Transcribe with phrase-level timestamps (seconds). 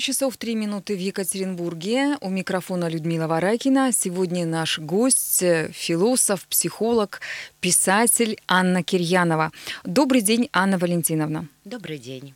[0.00, 2.16] 12 часов 3 минуты в Екатеринбурге.
[2.20, 3.92] У микрофона Людмила Варакина.
[3.92, 7.20] Сегодня наш гость, э, философ, психолог,
[7.60, 9.52] писатель Анна Кирьянова.
[9.84, 11.48] Добрый день, Анна Валентиновна.
[11.66, 12.32] Добрый день.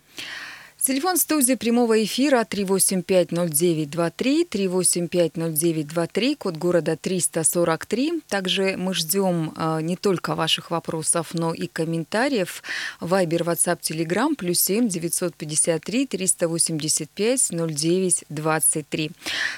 [0.87, 8.21] Телефон студии прямого эфира 3850923, 3850923, код города 343.
[8.29, 12.63] Также мы ждем э, не только ваших вопросов, но и комментариев.
[13.01, 19.11] Вайбер, WhatsApp, Telegram, плюс 7 953 385 09 23.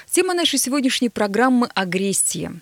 [0.09, 2.53] Тема нашей сегодняшней программы– агрессия.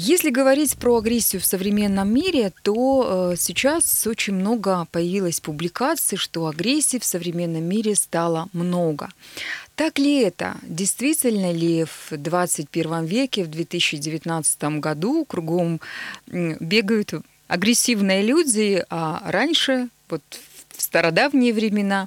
[0.00, 6.46] Если говорить про агрессию в современном мире, то э, сейчас очень много появилось публикаций, что
[6.46, 9.08] агрессии в современном мире стало много.
[9.74, 10.54] Так ли это?
[10.62, 15.80] Действительно ли в 21 веке, в 2019 году кругом
[16.28, 17.14] бегают
[17.48, 20.22] агрессивные люди, а раньше, вот
[20.76, 22.06] в стародавние времена,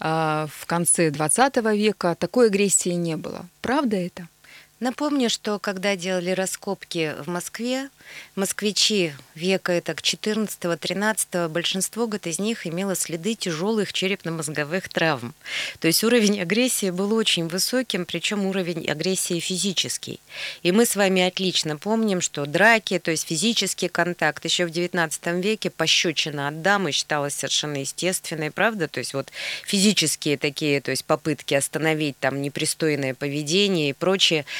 [0.00, 3.46] а, в конце 20 века такой агрессии не было.
[3.62, 4.26] Правда это?
[4.80, 7.90] Напомню, что когда делали раскопки в Москве,
[8.36, 15.34] москвичи века это 14-13, большинство год из них имело следы тяжелых черепно-мозговых травм.
[15.80, 20.20] То есть уровень агрессии был очень высоким, причем уровень агрессии физический.
[20.62, 25.26] И мы с вами отлично помним, что драки, то есть физический контакт, еще в 19
[25.44, 28.86] веке пощечина от дамы считалась совершенно естественной, правда?
[28.86, 29.32] То есть вот
[29.66, 34.44] физические такие, то есть попытки остановить там непристойное поведение и прочее–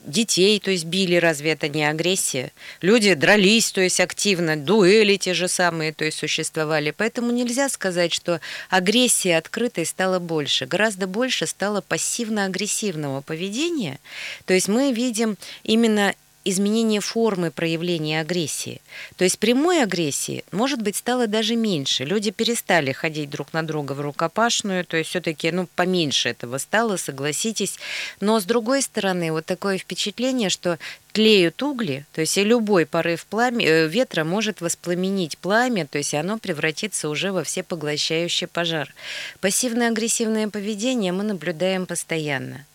[0.00, 2.52] детей, то есть били, разве это не агрессия?
[2.80, 6.90] Люди дрались, то есть активно, дуэли те же самые, то есть существовали.
[6.90, 10.66] Поэтому нельзя сказать, что агрессия открытой стала больше.
[10.66, 13.98] Гораздо больше стало пассивно-агрессивного поведения.
[14.44, 16.14] То есть мы видим именно
[16.44, 18.80] изменение формы проявления агрессии.
[19.16, 22.04] То есть прямой агрессии, может быть, стало даже меньше.
[22.04, 26.96] Люди перестали ходить друг на друга в рукопашную, то есть все-таки ну, поменьше этого стало,
[26.96, 27.78] согласитесь.
[28.20, 30.78] Но с другой стороны, вот такое впечатление, что
[31.12, 36.12] тлеют угли, то есть и любой порыв пламя, э, ветра может воспламенить пламя, то есть
[36.12, 38.92] оно превратится уже во всепоглощающий пожар.
[39.40, 42.66] Пассивно-агрессивное поведение мы наблюдаем постоянно.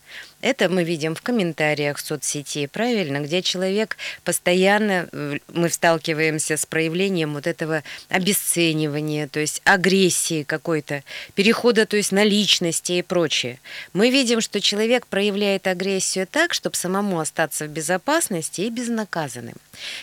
[0.42, 6.66] Это мы видим в комментариях в соцсети, правильно, где человек постоянно, э, мы сталкиваемся с
[6.66, 11.04] проявлением вот этого обесценивания, то есть агрессии какой-то,
[11.36, 13.60] перехода, то есть на личности и прочее.
[13.92, 19.56] Мы видим, что человек проявляет агрессию так, чтобы самому остаться в безопасности и безнаказанным.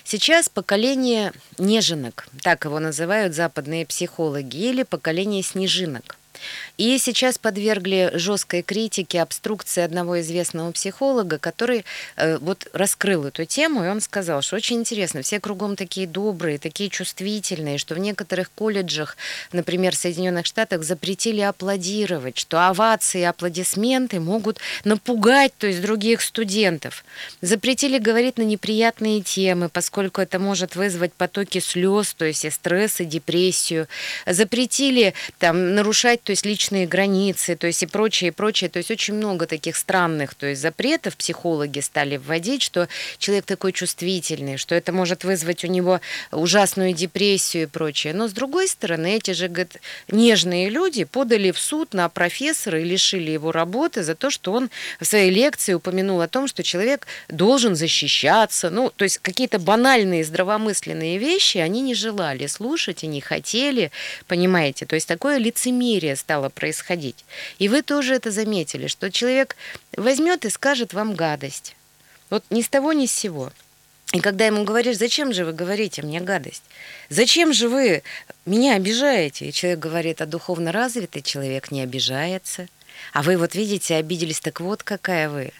[0.04, 6.16] Сейчас поколение неженок, так его называют западные психологи, или поколение снежинок.
[6.76, 11.84] И сейчас подвергли жесткой критике обструкции одного известного психолога, который
[12.16, 16.58] э, вот раскрыл эту тему, и он сказал, что очень интересно, все кругом такие добрые,
[16.58, 19.16] такие чувствительные, что в некоторых колледжах,
[19.52, 26.20] например, в Соединенных Штатах, запретили аплодировать, что овации и аплодисменты могут напугать, то есть других
[26.20, 27.04] студентов.
[27.40, 33.00] Запретили говорить на неприятные темы, поскольку это может вызвать потоки слез, то есть и стресс,
[33.00, 33.88] и депрессию.
[34.26, 38.68] Запретили там нарушать, то есть личные границы, то есть и прочее, и прочее.
[38.68, 42.88] То есть очень много таких странных то есть запретов психологи стали вводить, что
[43.18, 46.00] человек такой чувствительный, что это может вызвать у него
[46.32, 48.12] ужасную депрессию и прочее.
[48.12, 49.76] Но с другой стороны, эти же говорит,
[50.10, 54.68] нежные люди подали в суд на профессора и лишили его работы за то, что он
[54.98, 58.68] в своей лекции упомянул о том, что человек должен защищаться.
[58.68, 63.92] Ну, то есть какие-то банальные здравомысленные вещи они не желали слушать и не хотели,
[64.26, 64.86] понимаете.
[64.86, 67.24] То есть такое лицемерие стало происходить.
[67.58, 69.56] И вы тоже это заметили, что человек
[69.96, 71.76] возьмет и скажет вам гадость.
[72.30, 73.52] Вот ни с того, ни с сего.
[74.12, 76.62] И когда ему говоришь, зачем же вы говорите мне гадость?
[77.08, 78.02] Зачем же вы
[78.44, 79.48] меня обижаете?
[79.48, 82.68] И человек говорит, а духовно развитый человек не обижается.
[83.12, 85.52] А вы вот видите, обиделись, так вот какая вы.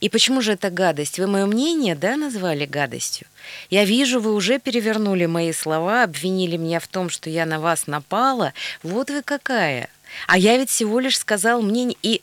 [0.00, 1.18] И почему же это гадость?
[1.18, 3.26] Вы мое мнение, да, назвали гадостью?
[3.70, 7.86] Я вижу, вы уже перевернули мои слова, обвинили меня в том, что я на вас
[7.86, 8.52] напала.
[8.82, 9.88] Вот вы какая.
[10.26, 11.96] А я ведь всего лишь сказал мнение.
[12.02, 12.22] И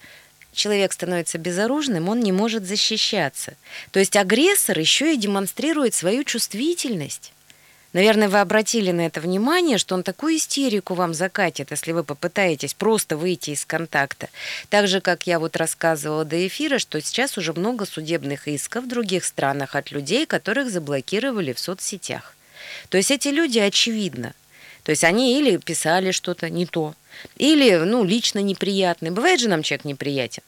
[0.54, 3.54] человек становится безоружным, он не может защищаться.
[3.92, 7.32] То есть агрессор еще и демонстрирует свою чувствительность.
[7.92, 12.76] Наверное, вы обратили на это внимание, что он такую истерику вам закатит, если вы попытаетесь
[12.76, 14.30] просто выйти из контакта.
[14.70, 18.88] Так же, как я вот рассказывала до эфира, что сейчас уже много судебных исков в
[18.88, 22.36] других странах от людей, которых заблокировали в соцсетях.
[22.90, 24.34] То есть эти люди, очевидно,
[24.84, 26.94] то есть они или писали что-то не то,
[27.38, 29.12] или, ну, лично неприятные.
[29.12, 30.44] Бывает же нам человек неприятен.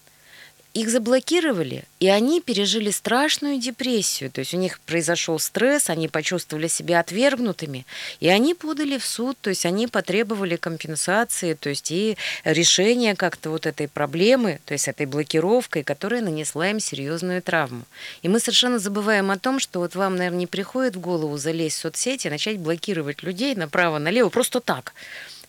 [0.73, 4.31] их заблокировали, и они пережили страшную депрессию.
[4.31, 7.85] То есть у них произошел стресс, они почувствовали себя отвергнутыми,
[8.21, 13.49] и они подали в суд, то есть они потребовали компенсации, то есть и решения как-то
[13.49, 17.83] вот этой проблемы, то есть этой блокировкой, которая нанесла им серьезную травму.
[18.21, 21.77] И мы совершенно забываем о том, что вот вам, наверное, не приходит в голову залезть
[21.77, 24.93] в соцсети начать блокировать людей направо-налево просто так.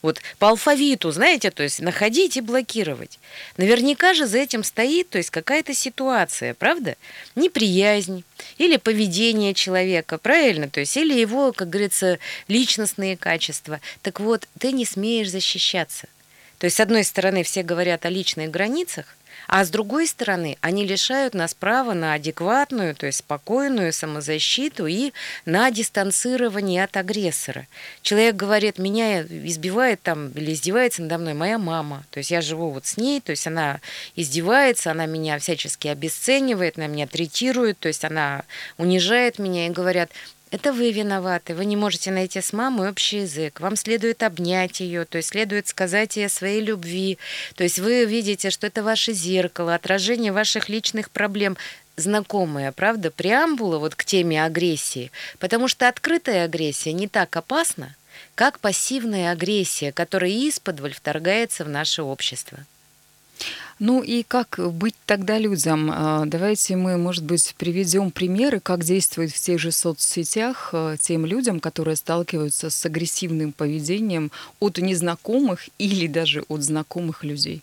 [0.02, 3.20] Вот по алфавиту, знаете, то есть находить и блокировать.
[3.56, 6.96] Наверняка же за этим стоит, то есть какая-то ситуация, правда?
[7.36, 8.24] Неприязнь
[8.58, 10.68] или поведение человека, правильно?
[10.68, 12.18] То есть или его, как говорится,
[12.48, 13.80] личностные качества.
[14.02, 16.08] Так вот, ты не смеешь защищаться.
[16.58, 19.16] То есть, с одной стороны, все говорят о личных границах,
[19.48, 25.12] а с другой стороны, они лишают нас права на адекватную, то есть спокойную самозащиту и
[25.44, 27.66] на дистанцирование от агрессора.
[28.02, 32.04] Человек говорит, меня избивает там или издевается надо мной моя мама.
[32.10, 33.80] То есть я живу вот с ней, то есть она
[34.16, 38.44] издевается, она меня всячески обесценивает, она меня третирует, то есть она
[38.78, 40.10] унижает меня и говорят,
[40.52, 45.06] это вы виноваты, вы не можете найти с мамой общий язык, вам следует обнять ее,
[45.06, 47.18] то есть следует сказать ей о своей любви,
[47.56, 51.56] то есть вы видите, что это ваше зеркало, отражение ваших личных проблем,
[51.96, 57.96] знакомая, правда, преамбула вот к теме агрессии, потому что открытая агрессия не так опасна,
[58.34, 62.58] как пассивная агрессия, которая исподволь вторгается в наше общество.
[63.78, 65.90] Ну и как быть тогда людям?
[65.92, 71.26] А, давайте мы, может быть, приведем примеры, как действовать в тех же соцсетях а, тем
[71.26, 74.30] людям, которые сталкиваются с агрессивным поведением
[74.60, 77.62] от незнакомых или даже от знакомых людей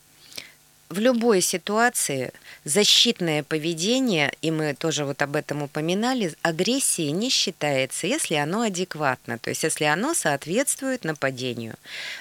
[0.90, 2.34] в любой ситуации
[2.66, 9.38] защитное поведение, и мы тоже вот об этом упоминали, агрессии не считается, если оно адекватно,
[9.38, 11.76] то есть если оно соответствует нападению.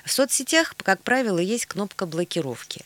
[0.05, 2.85] В соцсетях, как правило, есть кнопка блокировки.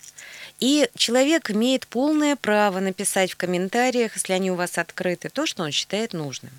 [0.62, 5.64] И человек имеет полное право написать в комментариях, если они у вас открыты, то, что
[5.64, 6.52] он считает нужным.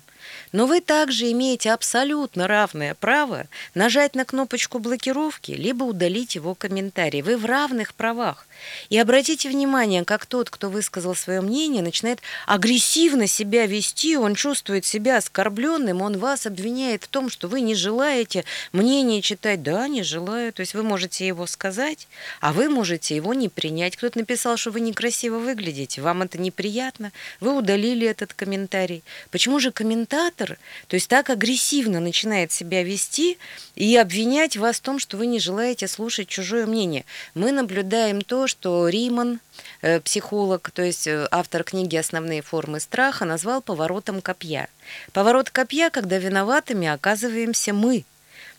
[0.52, 7.22] Но вы также имеете абсолютно равное право нажать на кнопочку блокировки, либо удалить его комментарий.
[7.22, 8.46] Вы в равных правах.
[8.88, 14.84] И обратите внимание, как тот, кто высказал свое мнение, начинает агрессивно себя вести, он чувствует
[14.84, 19.62] себя оскорбленным, он вас обвиняет в том, что вы не желаете мнение читать.
[19.62, 20.52] Да, не желаю.
[20.52, 22.08] То есть вы можете его сказать,
[22.40, 23.96] а вы можете его не принять.
[23.96, 29.02] Кто-то написал, что вы некрасиво выглядите, вам это неприятно, вы удалили этот комментарий.
[29.30, 29.72] Почему же
[30.14, 30.58] комментатор,
[30.88, 33.38] то есть так агрессивно начинает себя вести
[33.74, 37.04] и обвинять вас в том, что вы не желаете слушать чужое мнение?
[37.34, 39.40] Мы наблюдаем то, что Риман,
[39.82, 44.68] э, психолог, то есть э, автор книги «Основные формы страха», назвал поворотом копья.
[45.12, 48.04] Поворот копья, когда виноватыми оказываемся мы–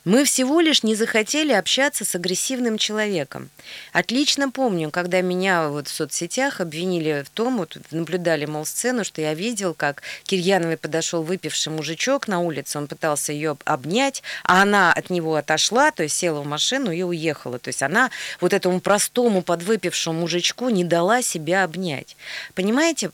[0.05, 3.49] мы всего лишь не захотели общаться с агрессивным человеком.
[3.91, 9.21] Отлично помню, когда меня вот в соцсетях обвинили в том, вот наблюдали, мол, сцену, что
[9.21, 14.93] я видел, как Кирьяновой подошел выпивший мужичок на улице, он пытался ее обнять, а она
[14.93, 17.57] от него отошла, то есть села в машину и уехала.
[17.57, 22.15] То есть она вот этому простому подвыпившему мужичку не дала себя обнять.
[22.53, 23.09] Понимаете,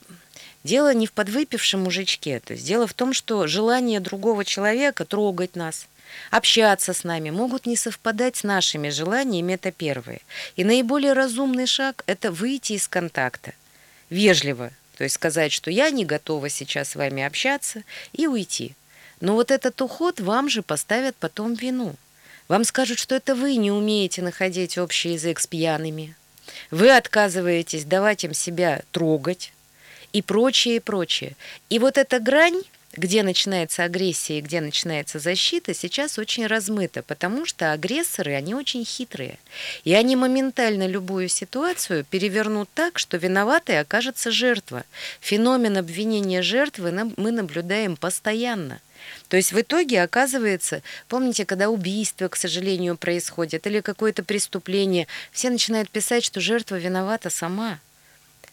[0.64, 5.56] Дело не в подвыпившем мужичке, то есть дело в том, что желание другого человека трогать
[5.56, 5.88] нас,
[6.30, 10.20] общаться с нами, могут не совпадать с нашими желаниями, это первое.
[10.56, 13.52] И наиболее разумный шаг– это выйти из контакта.
[14.10, 17.82] Вежливо, то есть сказать, что я не готова сейчас с вами общаться,
[18.12, 18.74] и уйти.
[19.20, 21.94] Но вот этот уход вам же поставят потом вину.
[22.48, 26.14] Вам скажут, что это вы не умеете находить общий язык с пьяными.
[26.70, 29.52] Вы отказываетесь давать им себя трогать
[30.12, 31.36] и прочее, и прочее.
[31.70, 32.62] И вот эта грань
[32.94, 38.84] где начинается агрессия и где начинается защита, сейчас очень размыто, потому что агрессоры, они очень
[38.84, 39.38] хитрые.
[39.84, 44.84] И они моментально любую ситуацию перевернут так, что виноватой окажется жертва.
[45.20, 48.80] Феномен обвинения жертвы мы наблюдаем постоянно.
[49.28, 55.50] То есть в итоге оказывается, помните, когда убийство, к сожалению, происходит, или какое-то преступление, все
[55.50, 57.80] начинают писать, что жертва виновата сама–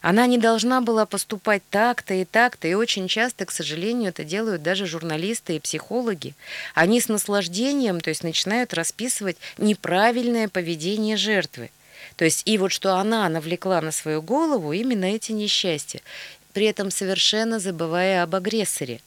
[0.01, 4.63] она не должна была поступать так-то и так-то, и очень часто, к сожалению, это делают
[4.63, 6.35] даже журналисты и психологи.
[6.73, 11.69] Они с наслаждением, то есть начинают расписывать неправильное поведение жертвы.
[12.15, 16.01] То есть и вот что она навлекла на свою голову именно эти несчастья,
[16.53, 19.01] при этом совершенно забывая об агрессоре.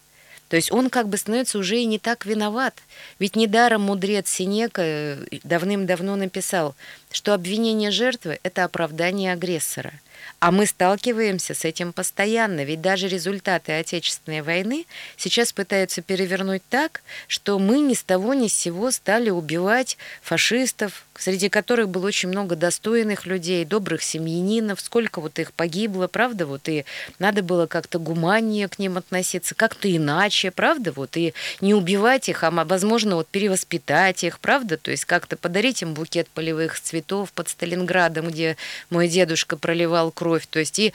[0.53, 2.75] То есть он как бы становится уже и не так виноват.
[3.19, 6.75] Ведь недаром мудрец Синека э, давным-давно написал,
[7.13, 9.93] что обвинение жертвы– это оправдание агрессора–
[10.43, 17.03] а мы сталкиваемся с этим постоянно, ведь даже результаты Отечественной войны сейчас пытаются перевернуть так,
[17.29, 22.29] что мы ни с того ни с сего стали убивать фашистов, среди которых было очень
[22.29, 26.85] много достойных людей, добрых семьянинов, сколько вот их погибло, правда, вот и
[27.21, 32.43] надо было как-то гуманнее к ним относиться, как-то иначе, правда, вот и не убивать их,
[32.43, 37.02] а возможно вот перевоспитать их, правда, то есть как-то подарить им букет полевых цветов
[37.35, 38.57] под Сталинградом, где
[38.91, 40.93] мой дедушка проливал кровь, то есть и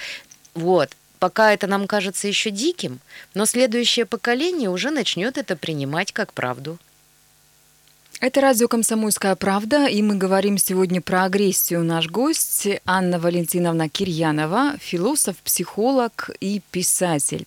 [0.53, 2.99] вот, пока это нам кажется еще диким,
[3.33, 6.77] но следующее поколение уже начнет это принимать как правду.
[8.19, 11.83] Это радио «Комсомольская правда», и мы говорим сегодня про агрессию.
[11.83, 17.45] Наш гость Анна Валентиновна Кирьянова, философ, психолог и писатель.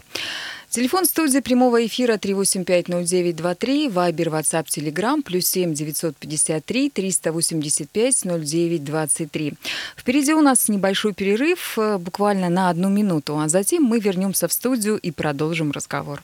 [0.71, 9.55] Телефон студии прямого эфира 3850923, Вайбер, WhatsApp, Telegram, плюс 7 953 385 0923.
[9.97, 14.53] Впереди у нас небольшой перерыв, э, буквально на одну минуту, а затем мы вернемся в
[14.53, 16.23] студию и продолжим разговор.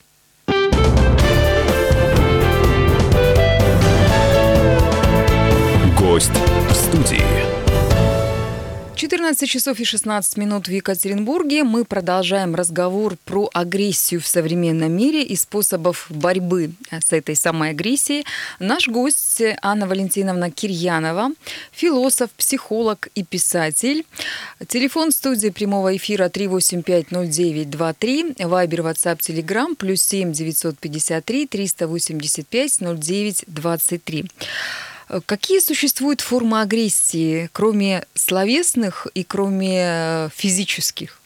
[5.99, 6.31] Гость
[6.71, 7.66] в студии.
[8.97, 11.65] 14 часов и 16 минут в Екатеринбурге.
[11.65, 18.25] Мы продолжаем разговор про агрессию в современном мире и способов борьбы с этой самой агрессией.
[18.59, 21.29] Наш гость Анна Валентиновна Кирьянова,
[21.73, 24.07] философ, психолог и писатель.
[24.67, 34.25] Телефон студии прямого эфира 3850923, Вайбер, WhatsApp, Telegram, плюс 7 953 385 09 23.
[35.27, 41.21] Какие существуют формы агрессии, кроме словесных и кроме э, физических?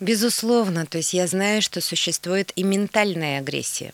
[0.00, 3.92] Безусловно, то есть я знаю, что существует и ментальная агрессия.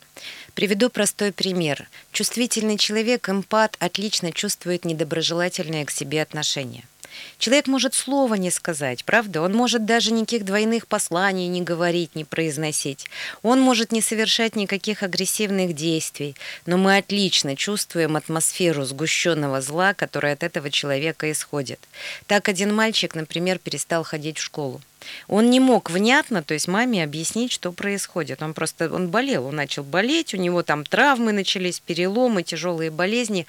[0.54, 1.86] Приведу простой пример.
[2.12, 6.84] Чувствительный человек, эмпат, отлично чувствует недоброжелательное к себе отношение–
[7.38, 9.42] Человек может слова не сказать, правда?
[9.42, 13.06] Он может даже никаких двойных посланий не говорить, не произносить.
[13.42, 16.34] Он может не совершать никаких агрессивных действий.
[16.66, 21.80] Но мы отлично чувствуем атмосферу сгущенного зла, которая от этого человека исходит.
[22.26, 24.80] Так один мальчик, например, перестал ходить в школу.
[25.28, 28.42] Он не мог внятно, то есть маме объяснить, что происходит.
[28.42, 33.46] Он просто, он болел, он начал болеть, у него там травмы начались, переломы, тяжелые болезни.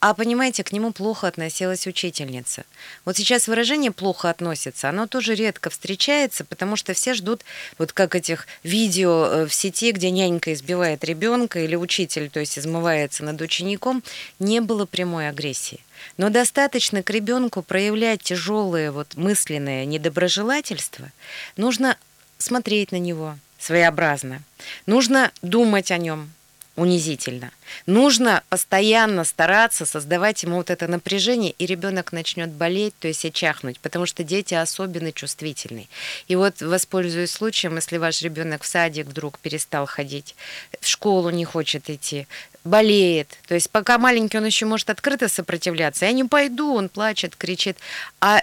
[0.00, 2.64] А понимаете, к нему плохо относилась учительница.
[3.04, 7.42] Вот сейчас выражение «плохо относится», оно тоже редко встречается, потому что все ждут,
[7.76, 12.58] вот как этих видео э, в сети, где нянька избивает ребенка или учитель, то есть
[12.58, 14.02] измывается над учеником,
[14.38, 15.80] не было прямой агрессии.
[16.16, 21.12] Но достаточно к ребенку проявлять тяжелое вот мысленное недоброжелательство,
[21.58, 21.98] нужно
[22.38, 24.40] смотреть на него своеобразно,
[24.86, 26.30] нужно думать о нем,
[26.76, 27.50] унизительно.
[27.86, 33.78] Нужно постоянно стараться создавать ему вот это напряжение, и ребенок начнет болеть, то есть очахнуть,
[33.80, 35.88] потому что дети особенно чувствительны.
[36.28, 40.34] И вот, воспользуясь случаем, если ваш ребенок в садик вдруг перестал ходить,
[40.80, 42.26] в школу не хочет идти,
[42.64, 43.38] болеет.
[43.46, 46.06] То есть пока маленький, он еще может открыто сопротивляться.
[46.06, 47.76] Я не пойду, он плачет, кричит.
[48.20, 48.42] А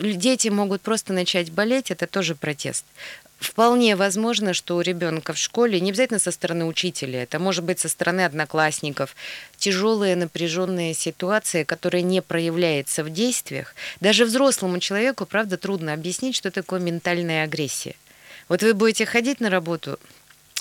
[0.00, 2.84] дети могут просто начать болеть, это тоже протест.
[3.38, 7.78] Вполне возможно, что у ребенка в школе, не обязательно со стороны учителя, это может быть
[7.78, 9.14] со стороны одноклассников,
[9.56, 13.76] тяжелая напряженная ситуация, которая не проявляется в действиях.
[14.00, 17.94] Даже взрослому человеку, правда, трудно объяснить, что такое ментальная агрессия.
[18.48, 20.00] Вот вы будете ходить на работу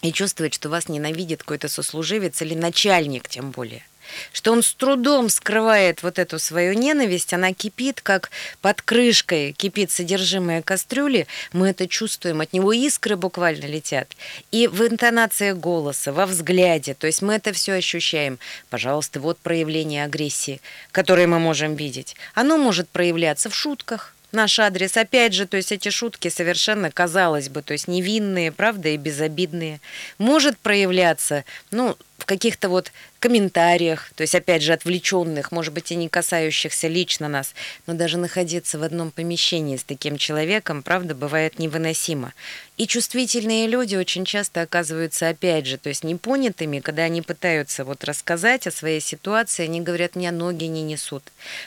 [0.03, 3.83] и чувствовать, что вас ненавидит какой-то сослуживец или начальник тем более–
[4.31, 9.91] что он с трудом скрывает вот эту свою ненависть, она кипит, как под крышкой кипит
[9.91, 14.15] содержимое кастрюли, мы это чувствуем, от него искры буквально летят.
[14.51, 18.39] И в интонации голоса, во взгляде, то есть мы это все ощущаем.
[18.69, 20.61] Пожалуйста, вот проявление агрессии,
[20.91, 22.15] которое мы можем видеть.
[22.33, 24.97] Оно может проявляться в шутках, наш адрес.
[24.97, 29.79] Опять же, то есть эти шутки совершенно, казалось бы, то есть невинные, правда, и безобидные.
[30.17, 35.95] Может проявляться, ну, в каких-то вот комментариях, то есть, опять же, отвлеченных, может быть, и
[35.95, 37.53] не касающихся лично нас,
[37.87, 42.33] но даже находиться в одном помещении с таким человеком, правда, бывает невыносимо.
[42.77, 48.03] И чувствительные люди очень часто оказываются, опять же, то есть непонятыми, когда они пытаются вот
[48.03, 51.23] рассказать о своей ситуации, они говорят, меня ноги не несут,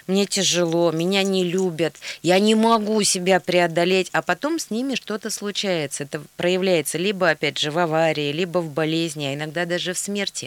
[0.07, 5.30] мне тяжело, меня не любят, я не могу себя преодолеть, а потом с ними что-то
[5.30, 6.04] случается.
[6.04, 10.39] Это проявляется либо, опять же, в аварии, либо в болезни, а иногда даже в смерти.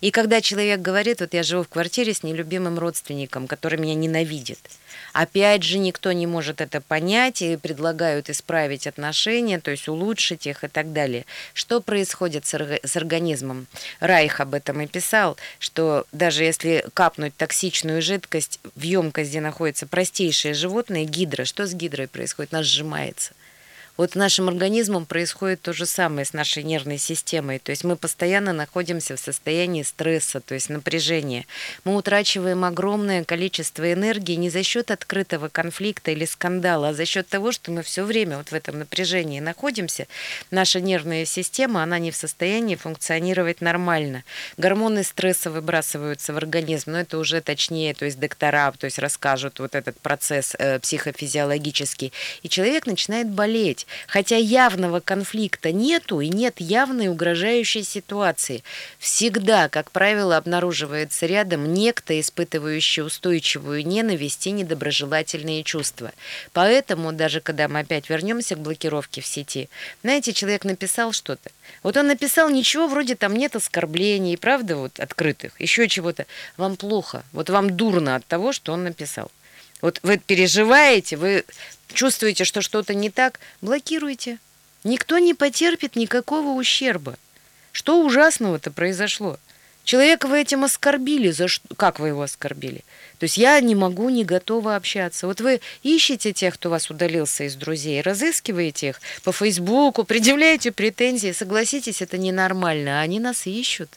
[0.00, 4.60] И когда человек говорит, вот я живу в квартире с нелюбимым родственником, который меня ненавидит,
[5.12, 10.64] Опять же, никто не может это понять и предлагают исправить отношения, то есть улучшить их
[10.64, 11.26] и так далее.
[11.52, 13.66] Что происходит с организмом?
[14.00, 19.86] Райх об этом и писал, что даже если капнуть токсичную жидкость в емкость, где находятся
[19.86, 22.54] простейшие животные, гидра, что с гидрой происходит?
[22.54, 23.32] Она сжимается.
[24.02, 27.60] Вот нашим организмом происходит то же самое с нашей нервной системой.
[27.60, 31.46] То есть мы постоянно находимся в состоянии стресса, то есть напряжения.
[31.84, 37.28] Мы утрачиваем огромное количество энергии не за счет открытого конфликта или скандала, а за счет
[37.28, 40.08] того, что мы все время вот в этом напряжении находимся.
[40.50, 44.24] Наша нервная система, она не в состоянии функционировать нормально.
[44.56, 49.60] Гормоны стресса выбрасываются в организм, но это уже точнее, то есть доктора то есть расскажут
[49.60, 52.12] вот этот процесс э, психофизиологический.
[52.42, 58.62] И человек начинает болеть хотя явного конфликта нету и нет явной угрожающей ситуации.
[58.98, 66.12] Всегда, как правило, обнаруживается рядом некто, испытывающий устойчивую ненависть и недоброжелательные чувства.
[66.52, 69.68] Поэтому, даже когда мы опять вернемся к блокировке в сети,
[70.02, 71.50] знаете, человек написал что-то.
[71.82, 76.26] Вот он написал, ничего вроде там нет оскорблений, правда, вот открытых, еще чего-то.
[76.56, 79.30] Вам плохо, вот вам дурно от того, что он написал.
[79.80, 81.44] Вот вы переживаете, вы
[81.92, 84.38] чувствуете, что что-то не так, блокируйте.
[84.84, 87.16] Никто не потерпит никакого ущерба.
[87.70, 89.38] Что ужасного-то произошло?
[89.84, 91.30] Человека вы этим оскорбили.
[91.30, 91.74] За что?
[91.74, 92.84] Как вы его оскорбили?
[93.18, 95.26] То есть я не могу, не готова общаться.
[95.26, 101.32] Вот вы ищете тех, кто вас удалился из друзей, разыскиваете их по Фейсбуку, предъявляете претензии.
[101.32, 103.00] Согласитесь, это ненормально.
[103.00, 103.90] А они нас ищут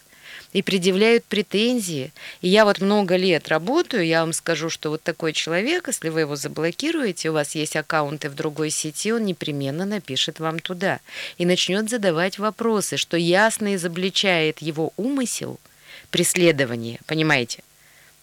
[0.56, 2.14] и предъявляют претензии.
[2.40, 6.22] И я вот много лет работаю, я вам скажу, что вот такой человек, если вы
[6.22, 11.02] его заблокируете, у вас есть аккаунты в другой сети, он непременно напишет вам туда
[11.38, 15.60] и начнет задавать вопросы, что ясно изобличает его умысел
[16.10, 17.62] преследования, понимаете?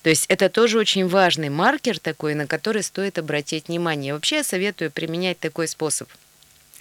[0.03, 4.15] То есть это тоже очень важный маркер такой, на который стоит обратить внимание.
[4.15, 6.09] Вообще я советую применять такой способ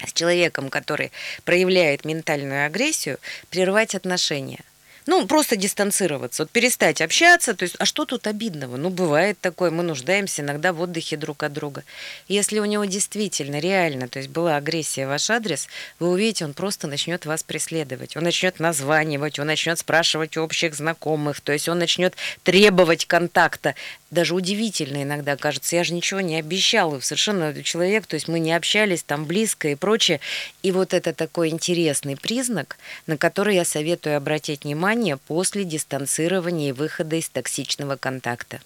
[0.02, 1.12] с человеком, который
[1.44, 3.18] проявляет ментальную агрессию,
[3.50, 4.60] прервать отношения–
[5.06, 7.54] ну, просто дистанцироваться, вот перестать общаться.
[7.54, 8.76] То есть, а что тут обидного?
[8.76, 11.84] Ну, бывает такое, мы нуждаемся иногда в отдыхе друг от друга.
[12.28, 15.68] Если у него действительно, реально, то есть была агрессия в ваш адрес,
[15.98, 18.16] вы увидите, он просто начнет вас преследовать.
[18.16, 23.74] Он начнет названивать, он начнет спрашивать у общих знакомых, то есть он начнет требовать контакта
[24.12, 28.52] даже удивительно иногда кажется, я же ничего не обещал, совершенно человек, то есть мы не
[28.52, 30.20] общались там близко и прочее.
[30.62, 36.72] И вот это такой интересный признак, на который я советую обратить внимание после дистанцирования и
[36.72, 38.60] выхода из токсичного контакта.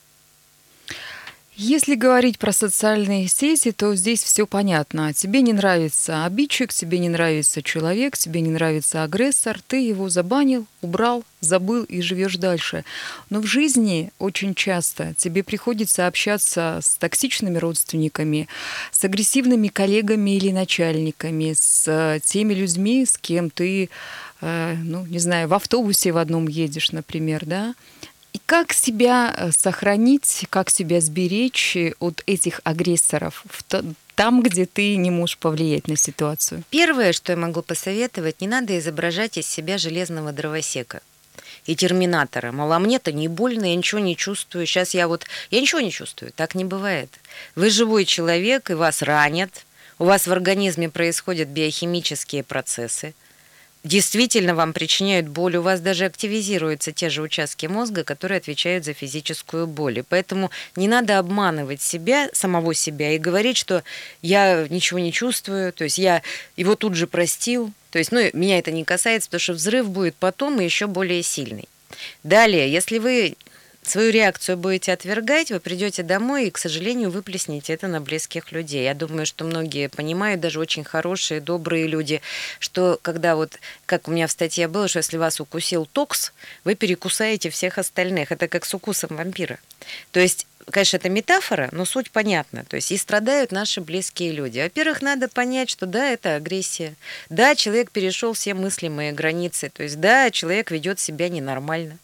[1.58, 5.14] Если говорить про социальные сети, то здесь все понятно.
[5.14, 10.66] Тебе не нравится обидчик, тебе не нравится человек, тебе не нравится агрессор, ты его забанил,
[10.82, 12.84] убрал, забыл и живешь дальше.
[13.30, 18.48] Но в жизни очень часто тебе приходится общаться с токсичными родственниками,
[18.92, 23.88] с агрессивными коллегами или начальниками, с теми людьми, с кем ты, э,
[24.46, 27.74] ну, не знаю, в автобусе в одном едешь, например, да,
[28.32, 33.44] и как себя э, сохранить, как себя сберечь от этих агрессоров
[34.16, 36.64] там, где ты не можешь повлиять на ситуацию?
[36.70, 41.02] Первое, что я могу посоветовать, не надо изображать из себя железного дровосека
[41.66, 42.50] и терминатора.
[42.50, 44.66] Мол, а мне-то не больно, я ничего не чувствую.
[44.66, 45.26] Сейчас я вот...
[45.50, 46.32] Я ничего не чувствую.
[46.34, 47.10] Так не бывает.
[47.54, 49.66] Вы живой человек, и вас ранят.
[49.98, 53.14] У вас в организме происходят биохимические процессы
[53.86, 58.92] действительно вам причиняют боль, у вас даже активизируются те же участки мозга, которые отвечают за
[58.92, 60.00] физическую боль.
[60.00, 63.84] И поэтому не надо обманывать себя, самого себя, и говорить, что
[64.22, 66.22] я ничего не чувствую, то есть я
[66.56, 67.72] его тут же простил.
[67.90, 71.22] То есть, ну, меня это не касается, потому что взрыв будет потом и еще более
[71.22, 71.68] сильный.
[72.24, 73.36] Далее, если вы
[73.88, 78.84] свою реакцию будете отвергать, вы придете домой и, к сожалению, выплеснете это на близких людей.
[78.84, 82.22] Я думаю, что многие понимают, даже очень хорошие, добрые люди,
[82.58, 86.32] что когда вот, как у меня в статье было, что если вас укусил токс,
[86.64, 88.32] вы перекусаете всех остальных.
[88.32, 89.58] Это как с укусом вампира.
[90.12, 92.64] То есть конечно, это метафора, но суть понятна.
[92.64, 94.58] То есть и страдают наши близкие люди.
[94.60, 96.94] Во-первых, надо понять, что да, это агрессия.
[97.30, 99.70] Да, человек перешел все мыслимые границы.
[99.70, 101.98] То есть да, человек ведет себя ненормально.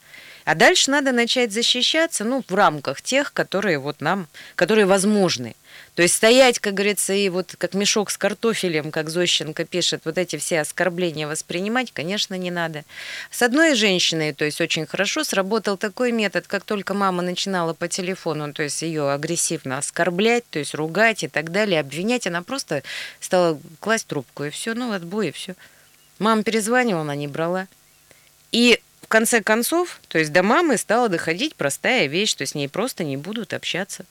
[0.44, 5.54] А дальше надо начать защищаться, ну, в рамках тех, которые вот нам, которые возможны.
[5.94, 10.16] То есть стоять, как говорится, и вот как мешок с картофелем, как Зощенко пишет, вот
[10.16, 12.84] эти все оскорбления воспринимать, конечно, не надо.
[13.30, 17.88] С одной женщиной, то есть очень хорошо сработал такой метод, как только мама начинала по
[17.88, 22.82] телефону, то есть ее агрессивно оскорблять, то есть ругать и так далее, обвинять, она просто
[23.20, 25.54] стала класть трубку, и все, ну, отбой, и все.
[26.18, 27.66] Мама перезванивала, она не брала.
[28.50, 28.80] И
[29.12, 33.18] конце концов, то есть до мамы стала доходить простая вещь, что с ней просто не
[33.18, 34.06] будут общаться.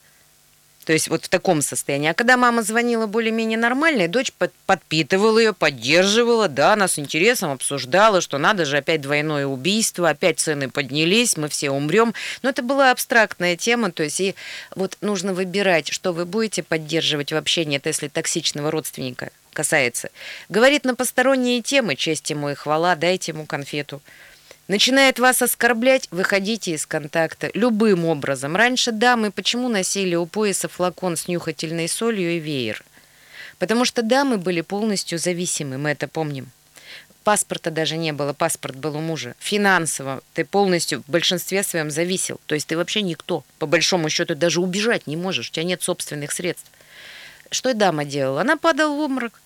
[0.85, 2.09] То есть вот в таком состоянии.
[2.09, 7.51] А когда мама звонила более-менее нормальная, дочь под, подпитывала ее, поддерживала, да, она с интересом
[7.51, 12.13] обсуждала, что надо же опять двойное убийство, опять цены поднялись, мы все умрем.
[12.43, 14.35] Но это была абстрактная тема, то есть и
[14.75, 20.09] вот нужно выбирать, что вы будете поддерживать в общении, это если токсичного родственника касается.
[20.49, 24.01] Говорит на посторонние темы, честь ему и хвала, дайте ему конфету.
[24.71, 28.55] Начинает вас оскорблять, выходите из контакта любым образом.
[28.55, 32.81] Раньше дамы почему носили у пояса флакон с нюхательной солью и веер?
[33.59, 36.49] Потому что дамы были полностью зависимы, мы это помним.
[37.25, 39.35] Паспорта даже не было, паспорт был у мужа.
[39.39, 42.39] Финансово ты полностью в большинстве своем зависел.
[42.45, 43.43] То есть ты вообще никто.
[43.59, 46.71] По большому счету даже убежать не можешь, у тебя нет собственных средств.
[47.49, 48.39] Что дама делала?
[48.39, 49.41] Она падала в обморок.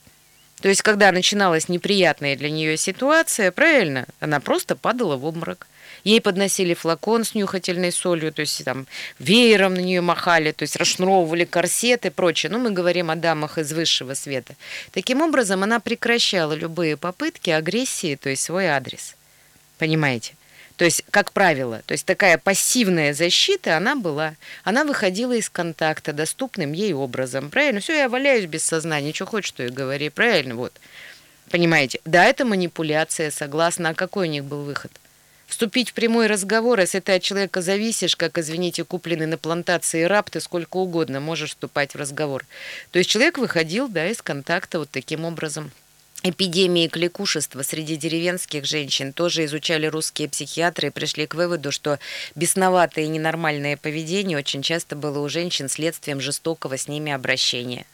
[0.62, 5.68] То есть, когда начиналась неприятная для нее ситуация, правильно, она просто падала в обморок.
[6.04, 8.86] Ей подносили флакон с нюхательной солью, то есть там
[9.18, 12.52] веером на нее махали, то есть расшнуровывали корсеты и прочее.
[12.52, 14.56] Ну, мы говорим о дамах из высшего света.
[14.92, 19.16] Таким образом, она прекращала любые попытки агрессии, то есть свой адрес.
[19.80, 20.36] Понимаете?
[20.78, 24.36] То есть, как правило, то есть такая пассивная защита, она была.
[24.64, 27.50] Она выходила из контакта доступным ей образом.
[27.50, 27.80] Правильно?
[27.80, 30.10] Все, я валяюсь без сознания, что хочешь, что и говори.
[30.10, 30.56] Правильно?
[30.56, 30.74] Вот.
[31.50, 32.02] Понимаете?
[32.04, 33.90] Да, это манипуляция, согласна.
[33.90, 34.92] А какой у них был выход?
[35.48, 40.30] Вступить в прямой разговор, если ты от человека зависишь, как, извините, купленный на плантации раб,
[40.30, 42.46] ты сколько угодно можешь вступать в разговор.
[42.92, 45.72] То есть человек выходил, да, из контакта вот таким образом
[46.24, 52.00] эпидемии кликушества среди деревенских женщин тоже изучали русские психиатры и пришли к выводу, что
[52.36, 57.86] бесноватое и ненормальное поведение очень часто было у женщин следствием жестокого с ними обращения.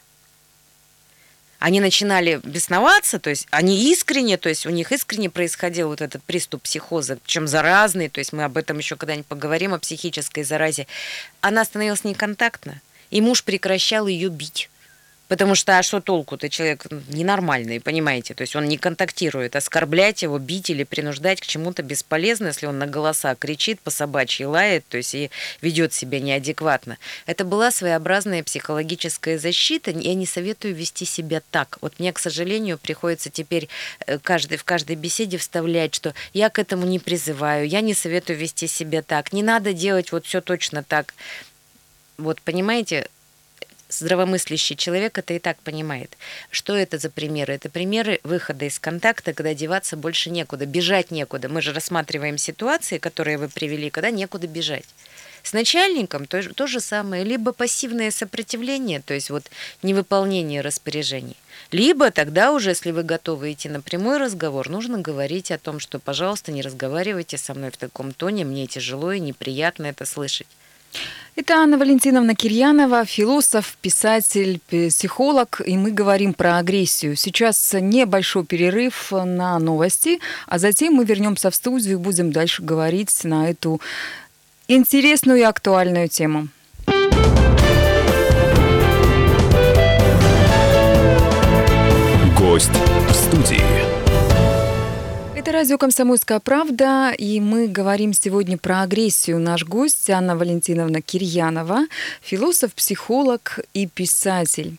[1.62, 6.20] Они начинали бесноваться, то есть они искренне, то есть у них искренне происходил вот этот
[6.24, 10.88] приступ психоза, причем заразный, то есть мы об этом еще когда-нибудь поговорим, о психической заразе.
[11.40, 12.80] Она становилась неконтактна,
[13.10, 14.70] и муж прекращал ее бить.
[15.28, 16.50] Потому что, а что толку-то?
[16.50, 18.34] Человек ненормальный, понимаете?
[18.34, 19.56] То есть он не контактирует.
[19.56, 24.44] Оскорблять его, бить или принуждать к чему-то бесполезно, если он на голоса кричит, по собачьи
[24.44, 25.30] лает, то есть и
[25.62, 26.98] ведет себя неадекватно.
[27.24, 29.90] Это была своеобразная психологическая защита.
[29.90, 31.78] Я не советую вести себя так.
[31.80, 33.68] Вот мне, к сожалению, приходится теперь
[34.06, 38.38] э, каждый, в каждой беседе вставлять, что я к этому не призываю, я не советую
[38.38, 41.14] вести себя так, не надо делать вот все точно так.
[42.18, 43.08] Вот, понимаете,
[43.98, 46.16] здравомыслящий человек это и так понимает.
[46.50, 47.54] Что это за примеры?
[47.54, 51.48] Это примеры выхода из контакта, когда деваться больше некуда, бежать некуда.
[51.48, 54.86] Мы же рассматриваем ситуации, которые вы привели, когда некуда бежать.
[55.42, 59.50] С начальником то, то же самое, либо пассивное сопротивление, то есть вот
[59.82, 61.36] невыполнение распоряжений,
[61.72, 65.98] либо тогда уже, если вы готовы идти на прямой разговор, нужно говорить о том, что,
[65.98, 70.46] пожалуйста, не разговаривайте со мной в таком тоне, мне тяжело и неприятно это слышать.
[71.34, 77.16] Это Анна Валентиновна Кирьянова, философ, писатель, психолог, и мы говорим про агрессию.
[77.16, 83.24] Сейчас небольшой перерыв на новости, а затем мы вернемся в студию и будем дальше говорить
[83.24, 83.80] на эту
[84.68, 86.48] интересную и актуальную тему.
[92.38, 92.70] Гость
[93.08, 93.61] в студии.
[95.62, 99.38] Радио «Комсомольская правда», и мы говорим сегодня про агрессию.
[99.38, 101.86] Наш гость Анна Валентиновна Кирьянова,
[102.20, 104.76] философ, психолог и писатель.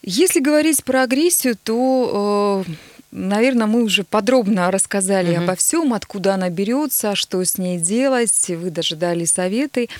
[0.00, 2.72] Если говорить про агрессию, то э,
[3.10, 5.44] Наверное, мы уже подробно рассказали угу.
[5.44, 8.48] обо всем, откуда она берется, что с ней делать.
[8.48, 9.90] Вы даже дали советы.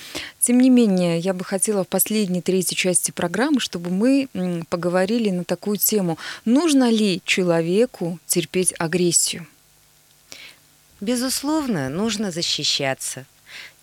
[0.41, 4.29] Тем не менее, я бы хотела в последней третьей части программы, чтобы мы
[4.71, 6.17] поговорили на такую тему.
[6.47, 9.47] Нужно ли человеку терпеть агрессию?
[11.01, 13.25] Безусловно, нужно защищаться.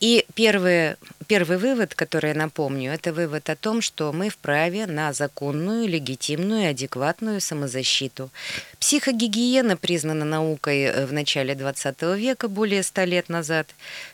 [0.01, 0.95] И первый,
[1.27, 6.71] первый вывод, который я напомню, это вывод о том, что мы вправе на законную, легитимную,
[6.71, 8.29] адекватную самозащиту.
[8.79, 13.67] Психогигиена признана наукой э, в начале 20 века, более 100 лет назад.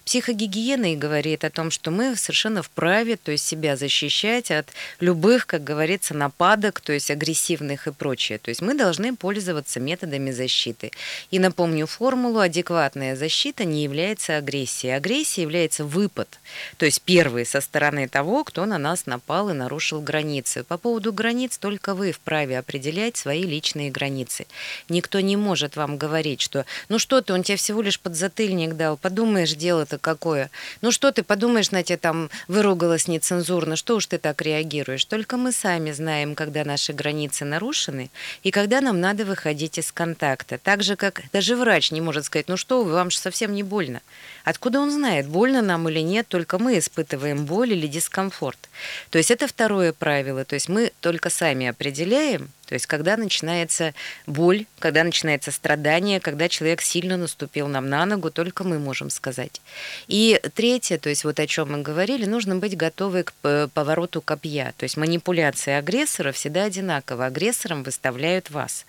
[0.05, 4.67] Психогигиена и говорит о том, что мы совершенно вправе, то есть себя защищать от
[4.99, 8.37] любых, как говорится, нападок, то есть агрессивных и прочее.
[8.37, 10.91] То есть мы должны пользоваться методами защиты.
[11.31, 14.93] И напомню формулу, адекватная защита не является агрессией.
[14.93, 16.39] Агрессия является является выпад,
[16.77, 20.63] то есть первый со стороны того, кто на нас напал и нарушил границы.
[20.63, 24.45] По поводу границ только вы вправе определять свои личные границы.
[24.89, 28.97] Никто не может вам говорить, что ну что ты, он тебе всего лишь подзатыльник дал,
[28.97, 30.49] подумаешь, дело-то какое.
[30.81, 35.05] Ну что ты, подумаешь, на тебя там выругалась нецензурно, что уж ты так реагируешь.
[35.05, 38.09] Только мы сами знаем, когда наши границы нарушены
[38.43, 40.57] и когда нам надо выходить из контакта.
[40.57, 43.63] Так же, как даже врач не может сказать, ну что вы, вам же совсем не
[43.63, 44.01] больно.
[44.43, 48.69] Откуда он знает, больно нам или нет, только мы испытываем боль или дискомфорт.
[49.09, 50.45] То есть это второе правило.
[50.45, 53.93] То есть мы только сами определяем, то есть когда начинается
[54.27, 59.59] боль, когда начинается страдание, когда человек сильно наступил нам на ногу, только мы можем сказать.
[60.07, 64.21] И третье, то есть вот о чем мы говорили, нужно быть готовы к э, повороту
[64.21, 64.73] копья.
[64.77, 67.25] То есть манипуляция агрессора всегда одинакова.
[67.25, 68.85] Агрессором выставляют вас.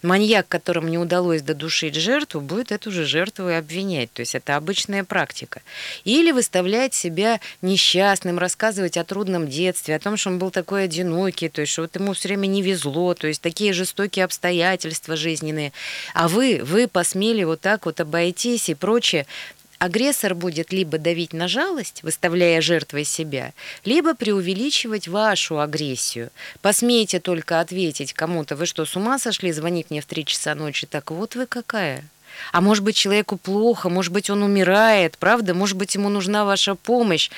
[0.00, 4.10] Маньяк, которому не удалось додушить жертву, будет эту же жертву и обвинять.
[4.14, 5.60] То есть это обычная практика.
[6.04, 11.50] Или выставлять себя несчастным, рассказывать о трудном детстве, о том, что он был такой одинокий,
[11.50, 15.72] то есть что вот ему все время не везло, то есть такие жестокие обстоятельства жизненные.
[16.14, 19.26] А вы, вы посмели вот так вот обойтись и прочее.
[19.78, 23.52] Агрессор будет либо давить на жалость, выставляя жертвой себя,
[23.84, 26.30] либо преувеличивать вашу агрессию.
[26.62, 30.86] Посмейте только ответить кому-то, вы что, с ума сошли, звонить мне в 3 часа ночи,
[30.86, 32.04] так вот вы какая.
[32.52, 35.52] А может быть, человеку плохо, может быть, он умирает, правда?
[35.54, 37.30] Может быть, ему нужна ваша помощь.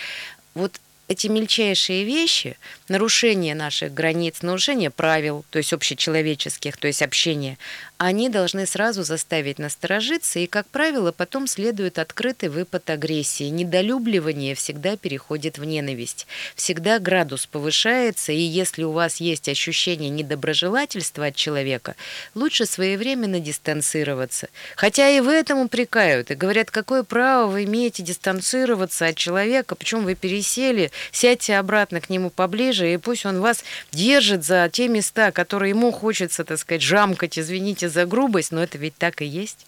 [0.55, 7.59] Вот эти мельчайшие вещи, нарушение наших границ, нарушение правил, то есть общечеловеческих, то есть общения,
[7.97, 13.45] они должны сразу заставить насторожиться, и, как правило, потом следует открытый выпад агрессии.
[13.45, 16.27] Недолюбливание всегда переходит в ненависть.
[16.55, 21.97] Всегда градус повышается, и если у вас есть ощущение недоброжелательства от человека,
[22.37, 24.49] лучше своевременно дистанцироваться.
[24.77, 30.03] Хотя и в этом упрекают, и говорят, какое право вы имеете дистанцироваться от человека, почему
[30.03, 35.33] вы пересели, сядьте обратно к нему поближе, и пусть он вас держит за те места,
[35.33, 39.67] которые ему хочется, так сказать, жамкать, извините за грубость, но это ведь так и есть.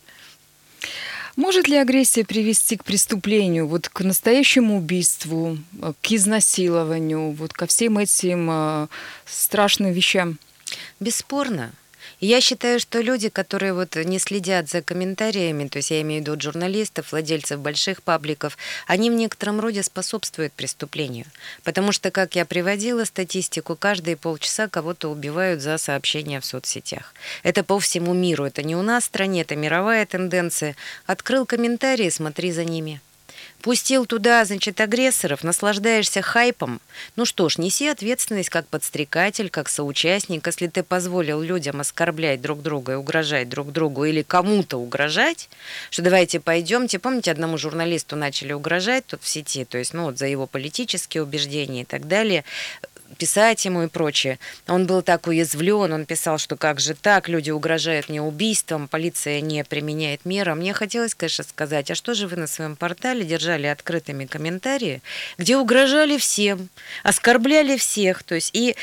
[1.37, 5.59] Может ли агрессия привести к преступлению, вот к настоящему убийству,
[6.03, 8.89] к изнасилованию, вот ко всем этим э,
[9.27, 10.39] страшным вещам?
[10.99, 11.73] Бесспорно.
[12.21, 16.27] Я считаю, что люди, которые вот не следят за комментариями, то есть я имею в
[16.27, 21.25] виду журналистов, владельцев больших пабликов, они в некотором роде способствуют преступлению.
[21.65, 27.15] Потому что, как я приводила статистику, каждые полчаса кого-то убивают за сообщения в соцсетях.
[27.43, 30.77] Это по всему миру, это не у нас в стране, это мировая тенденция.
[31.07, 33.01] Открыл комментарии, смотри за ними.
[33.63, 36.81] Пустил туда, значит, агрессоров, наслаждаешься хайпом.
[37.17, 40.47] Ну что ж, неси ответственность как подстрекатель, как соучастник.
[40.47, 45.51] Если ты позволил людям оскорблять друг друга и угрожать друг другу или кому-то угрожать,
[45.91, 46.99] что давайте пойдемте.
[46.99, 51.23] Помните, одному журналисту начали угрожать тут в сети, то есть, ну, вот за его политические
[51.23, 52.45] убеждения и так далее
[53.19, 54.39] писать ему и прочее.
[54.67, 59.41] Он был так уязвлен, он писал, что как же так, люди угрожают мне убийством, полиция
[59.41, 60.55] не применяет меры.
[60.55, 65.03] Мне хотелось, конечно, сказать, а что же вы на своем портале держали открытыми комментарии,
[65.39, 66.69] где угрожали всем,
[67.03, 68.77] оскорбляли всех, то есть и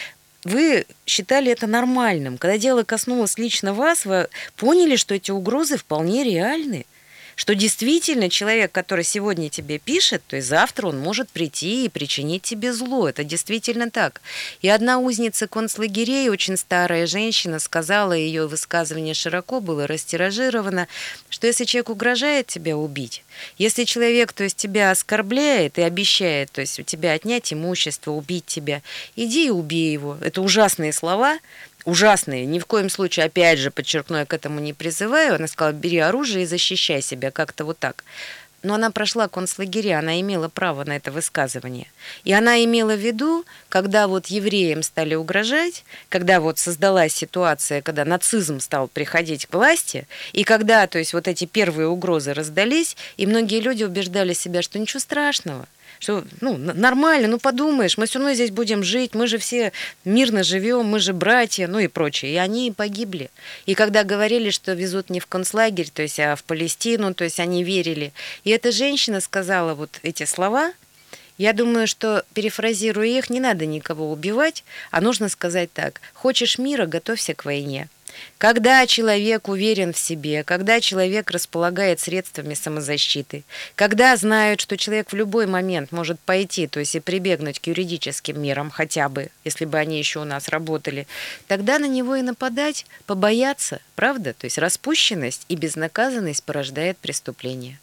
[0.43, 2.37] вы считали это нормальным.
[2.37, 6.85] Когда дело коснулось лично вас, вы поняли, что эти угрозы вполне реальны
[7.37, 12.41] что действительно человек, который сегодня тебе пишет, то есть завтра он может прийти и причинить
[12.41, 13.07] тебе зло.
[13.07, 14.21] Это действительно так.
[14.61, 20.87] И одна узница концлагерей, очень старая женщина, сказала, ее высказывание широко было растиражировано,
[21.29, 23.23] что если человек угрожает тебя убить,
[23.59, 28.47] если человек, то есть тебя оскорбляет и обещает, то есть у тебя отнять имущество, убить
[28.47, 28.81] тебя,
[29.15, 30.17] иди и убей его.
[30.21, 31.37] Это ужасные слова,
[31.87, 32.45] ужасные.
[32.45, 35.35] Ни в коем случае, опять же, подчеркну, я к этому не призываю.
[35.35, 38.03] Она сказала, бери оружие и защищай себя, как-то вот так.
[38.61, 41.87] Но она прошла концлагеря, она имела право на это высказывание.
[42.25, 48.03] И она имела в виду, когда вот евреям стали угрожать, когда вот создалась ситуация, когда
[48.03, 53.25] нацизм стал приходить к власти, и когда, то есть вот эти первые угрозы раздались, и
[53.25, 55.67] многие люди убеждали себя, что ничего страшного,
[55.99, 59.71] что ну, нормально, ну подумаешь, мы все равно здесь будем жить, мы же все
[60.05, 62.33] мирно живем, мы же братья, ну и прочее.
[62.33, 63.29] И они погибли.
[63.65, 67.39] И когда говорили, что везут не в концлагерь, то есть, а в Палестину, то есть
[67.39, 68.13] они верили.
[68.43, 70.73] И эта женщина сказала вот эти слова,
[71.37, 76.01] я думаю, что, перефразируя их, не надо никого убивать, а нужно сказать так.
[76.13, 77.89] Хочешь мира, готовься к войне.
[78.37, 83.43] Когда человек уверен в себе, когда человек располагает средствами самозащиты,
[83.75, 88.41] когда знают, что человек в любой момент может пойти, то есть и прибегнуть к юридическим
[88.41, 91.07] мерам хотя бы, если бы они еще у нас работали,
[91.47, 94.33] тогда на него и нападать, побояться, правда?
[94.33, 97.79] То есть распущенность и безнаказанность порождает преступление.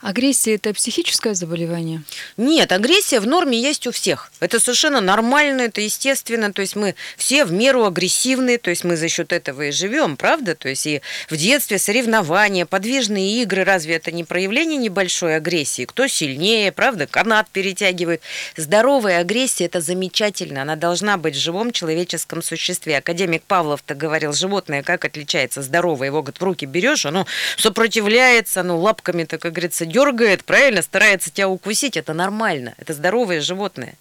[0.00, 2.02] Агрессия– это психическое заболевание?
[2.36, 4.30] Нет, агрессия в норме есть у всех.
[4.38, 6.52] Это совершенно нормально, это естественно.
[6.52, 10.16] То есть мы все в меру агрессивные, то есть мы за счет этого и живем,
[10.16, 10.54] правда?
[10.54, 15.84] То есть и в детстве соревнования, подвижные игры, разве это не проявление небольшой агрессии?
[15.84, 17.08] Кто сильнее, правда?
[17.08, 18.22] Канат перетягивает.
[18.56, 20.62] Здоровая агрессия– это замечательно.
[20.62, 22.98] Она должна быть в живом человеческом существе.
[22.98, 26.06] Академик Павлов-то говорил, животное как отличается здоровое?
[26.06, 31.30] Его, говорит, в руки берешь, оно сопротивляется, оно лапками, так как говорится, дергает, правильно, старается
[31.30, 33.94] тебя укусить, это нормально, это здоровое животное.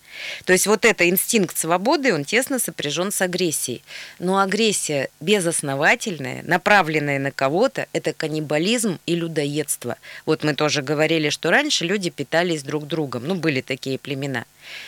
[0.45, 3.83] То есть вот это инстинкт свободы, он тесно сопряжен с агрессией.
[4.19, 9.97] Но агрессия безосновательная, направленная на кого-то, это каннибализм и людоедство.
[10.25, 14.45] Вот мы тоже говорили, что раньше люди питались друг другом, ну, были такие племена.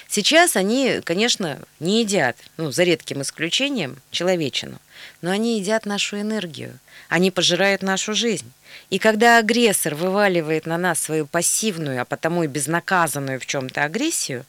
[0.08, 4.80] Сейчас они, конечно, не едят, ну, за редким исключением, человечину,
[5.22, 8.52] но они едят нашу энергию, они пожирают нашу жизнь.
[8.90, 14.46] И когда агрессор вываливает на нас свою пассивную, а потому и безнаказанную в чем-то агрессию,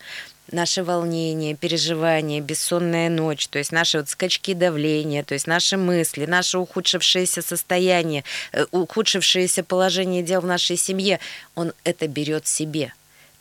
[0.53, 6.27] наши волнения, переживания, бессонная ночь, то есть наши вот скачки давления, то есть наши мысли,
[6.27, 11.21] наше ухудшившееся состояние, э, ухудшившееся положение дел в нашей семье,
[11.55, 12.93] он это берет себе.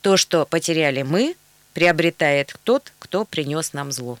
[0.02, 1.34] То, что потеряли мы,
[1.74, 4.18] приобретает тот, кто принес нам зло.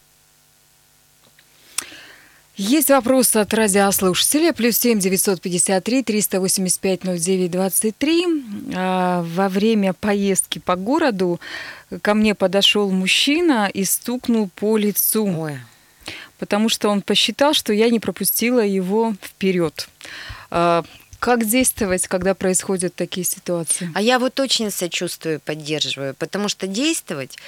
[2.60, 4.52] Есть вопрос от радиослушателя.
[4.52, 8.26] Плюс семь девятьсот пятьдесят три триста восемьдесят ноль девять двадцать три.
[8.74, 11.40] А, во время поездки по городу
[12.02, 15.24] ко мне подошел мужчина и стукнул по лицу.
[15.24, 15.58] Ой.
[16.38, 19.88] Потому что он посчитал, что я не пропустила его вперед.
[20.50, 20.84] А,
[21.18, 23.90] как действовать, когда происходят такие ситуации?
[23.94, 27.38] А я вот очень сочувствую, поддерживаю, потому что действовать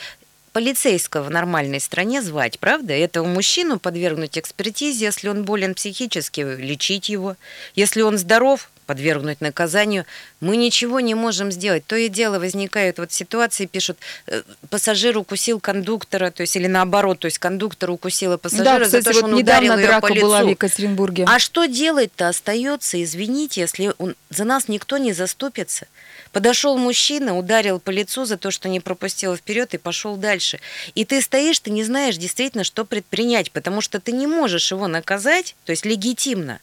[0.53, 2.93] полицейского в нормальной стране звать, правда?
[2.93, 7.37] Этого мужчину подвергнуть экспертизе, если он болен психически, лечить его.
[7.75, 10.05] Если он здоров, подвергнуть наказанию.
[10.41, 11.87] Мы ничего не можем сделать.
[11.87, 17.21] То и дело возникают вот ситуации, пишут, э, пассажир укусил кондуктора, то есть или наоборот,
[17.21, 20.07] то есть кондуктор укусила пассажира да, кстати, за то, что вот он ударил ее драка
[20.09, 20.27] по лицу.
[20.27, 21.25] была в Екатеринбурге.
[21.29, 25.87] А что делать-то остается, извините, если он, за нас никто не заступится?
[26.33, 30.61] Подошел мужчина, ударил по лицу за то, что не пропустил вперед и пошел дальше.
[30.95, 34.89] И ты стоишь, ты не знаешь действительно, что предпринять, потому что ты не можешь его
[34.89, 36.61] наказать, то есть легитимно.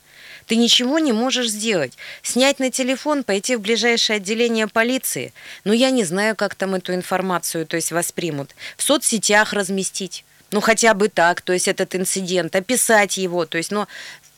[0.49, 1.93] Ты ничего не можешь сделать.
[2.23, 5.31] Снять на телефон, пойти в ближайшее отделение полиции.
[5.63, 8.55] Но я не знаю, как там эту информацию то есть воспримут.
[8.75, 10.25] В соцсетях разместить.
[10.51, 13.87] Ну, хотя бы так, то есть этот инцидент, описать его, то есть, но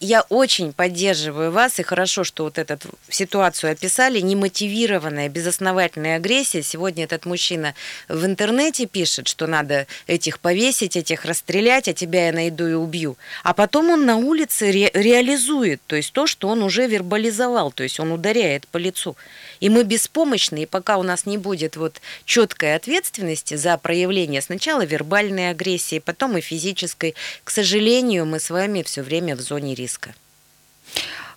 [0.02, 6.64] я очень поддерживаю вас, и хорошо, что вот эту ситуацию описали, немотивированная, безосновательная агрессия.
[6.64, 7.76] Сегодня этот мужчина
[8.10, 13.16] в интернете пишет, что надо этих повесить, этих расстрелять, а тебя я найду и убью.
[13.44, 17.84] А потом он на улице ре- реализует, то есть то, что он уже вербализовал, то
[17.84, 19.16] есть он ударяет по лицу.
[19.60, 24.84] И мы беспомощны, и пока у нас не будет вот четкой ответственности за проявление сначала
[24.84, 29.91] вербальной агрессии, потом и физической, к сожалению, мы с вами все время в зоне риска.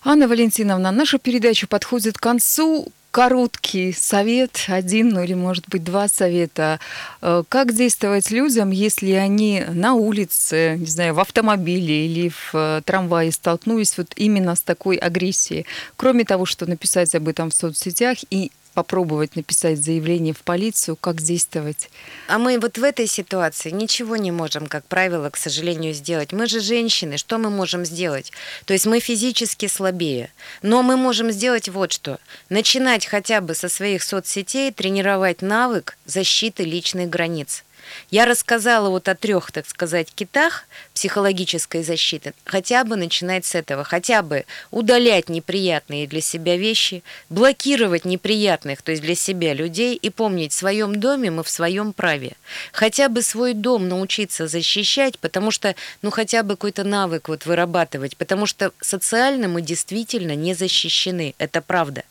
[0.03, 2.91] Анна Валентиновна, наша передача подходит к концу.
[3.09, 6.81] Короткий совет, один, ну или может быть два совета.
[7.21, 12.81] Э, как действовать людям, если они на улице, не знаю, в автомобиле или в э,
[12.83, 15.65] трамвае столкнулись вот именно с такой агрессией?
[15.95, 21.19] Кроме того, что написать об этом в соцсетях и попробовать написать заявление в полицию, как
[21.21, 21.89] действовать?
[22.27, 26.31] А мы вот в этой ситуации ничего не можем, как правило, к сожалению, сделать.
[26.31, 28.31] Мы же женщины, что мы можем сделать?
[28.65, 30.31] То есть мы физически слабее.
[30.61, 32.19] Но мы можем сделать вот что.
[32.49, 37.64] Начинать хотя бы со своих соцсетей тренировать навык защиты личных границ.
[38.11, 42.33] Я рассказала вот о трех, так сказать, китах психологической защиты.
[42.45, 43.83] Хотя бы начинать с этого.
[43.83, 50.09] Хотя бы удалять неприятные для себя вещи, блокировать неприятных, то есть для себя людей, и
[50.09, 52.33] помнить, в своем доме мы в своем праве.
[52.71, 58.17] Хотя бы свой дом научиться защищать, потому что, ну, хотя бы какой-то навык вот вырабатывать,
[58.17, 61.35] потому что социально мы действительно не защищены.
[61.37, 62.03] Это правда.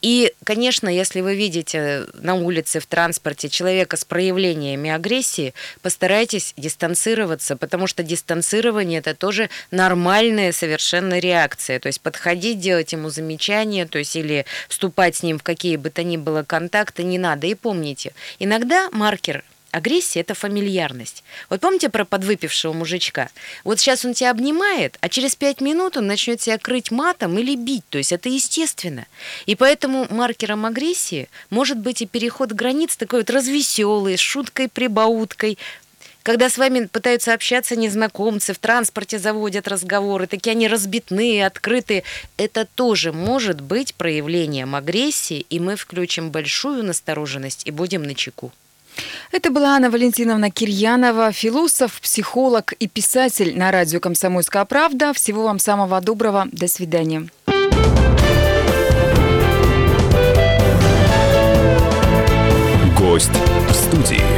[0.00, 7.56] И, конечно, если вы видите на улице, в транспорте человека с проявлениями агрессии, постарайтесь дистанцироваться,
[7.56, 11.80] потому что дистанцирование– это тоже нормальная совершенно реакция.
[11.80, 15.90] То есть подходить, делать ему замечания, то есть или вступать с ним в какие бы
[15.90, 17.48] то ни было контакты не надо.
[17.48, 21.22] И помните, иногда маркер Агрессия– это фамильярность.
[21.50, 23.28] Вот помните про подвыпившего мужичка?
[23.64, 27.54] Вот сейчас он тебя обнимает, а через пять минут он начнет тебя крыть матом или
[27.54, 27.84] бить.
[27.90, 29.06] То есть это естественно.
[29.44, 35.58] И поэтому маркером агрессии может быть и переход границ такой вот развеселый, с шуткой-прибауткой,
[36.22, 42.04] Когда с вами пытаются общаться незнакомцы, в транспорте заводят разговоры, такие они разбитные, открытые,
[42.36, 48.52] это тоже может быть проявлением агрессии, и мы включим большую настороженность и будем на чеку.
[49.32, 55.12] Это была Анна Валентиновна Кирьянова, философ, психолог и писатель на радио «Комсомольская правда».
[55.12, 56.46] Всего вам самого доброго.
[56.52, 57.28] До свидания.
[62.98, 63.30] Гость
[63.68, 64.37] в студии.